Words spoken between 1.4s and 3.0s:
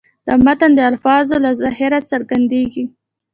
له ظاهره څرګندېږي.